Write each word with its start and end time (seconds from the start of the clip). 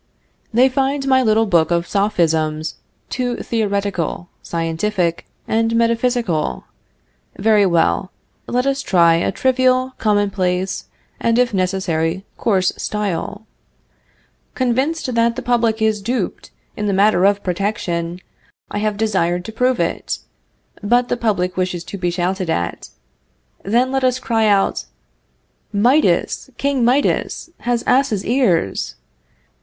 They 0.51 0.67
find 0.67 1.07
my 1.07 1.21
little 1.21 1.45
book 1.45 1.69
of 1.69 1.85
Sophisms 1.87 2.77
too 3.11 3.35
theoretical, 3.37 4.29
scientific, 4.41 5.27
and 5.47 5.75
metaphysical. 5.75 6.63
Very 7.37 7.67
well. 7.67 8.11
Let 8.47 8.65
us 8.65 8.81
try 8.81 9.17
a 9.17 9.31
trivial, 9.31 9.93
commonplace, 9.99 10.85
and, 11.19 11.37
if 11.37 11.53
necessary, 11.53 12.25
coarse 12.35 12.73
style. 12.77 13.45
Convinced 14.55 15.13
that 15.13 15.35
the 15.35 15.43
public 15.43 15.83
is 15.83 16.01
duped 16.01 16.49
in 16.75 16.87
the 16.87 16.93
matter 16.97 17.23
of 17.23 17.43
protection, 17.43 18.21
I 18.71 18.79
have 18.79 18.97
desired 18.97 19.45
to 19.45 19.51
prove 19.51 19.79
it. 19.79 20.17
But 20.81 21.09
the 21.09 21.15
public 21.17 21.57
wishes 21.57 21.83
to 21.83 21.97
be 21.99 22.09
shouted 22.09 22.49
at. 22.49 22.89
Then 23.61 23.91
let 23.91 24.03
us 24.03 24.17
cry 24.17 24.47
out: 24.47 24.85
"Midas, 25.71 26.49
King 26.57 26.83
Midas, 26.83 27.51
has 27.59 27.83
asses' 27.85 28.25
ears!" 28.25 28.95